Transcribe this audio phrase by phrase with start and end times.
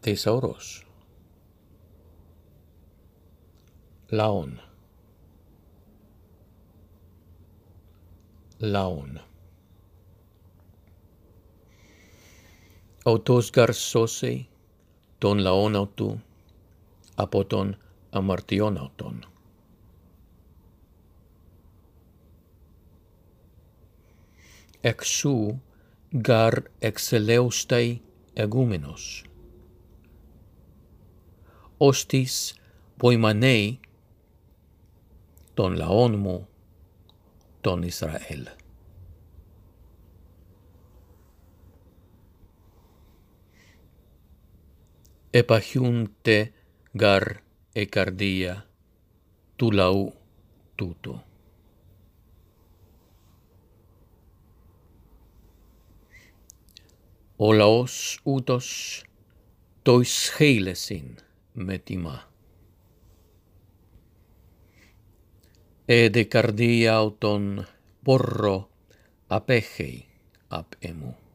[0.00, 0.86] tesoros.
[4.10, 4.60] Laon.
[8.60, 9.20] Laon.
[13.04, 14.46] Autos garsose,
[15.20, 16.18] ton laon autu,
[17.16, 17.76] apoton
[18.12, 19.24] amartion auton.
[24.82, 25.58] Exu
[26.22, 28.00] gar exeleustai
[28.36, 29.29] egumenos.
[31.82, 32.54] ως τις
[32.96, 33.80] ποημανέοι
[35.54, 36.48] των λαών μου,
[37.60, 38.46] τον Ισραήλ.
[45.30, 46.52] Επαχιούνται
[46.92, 47.22] γαρ
[47.72, 48.66] εκαρδία
[49.56, 50.12] του λαού
[50.74, 51.22] τούτου.
[57.36, 59.02] Ο λαός ούτως
[59.82, 61.14] το ισχύλεσιν.
[61.54, 62.28] metima.
[65.88, 67.66] Ede cardia auton
[68.04, 68.70] porro
[69.28, 70.06] apegei
[70.50, 71.29] ab emu.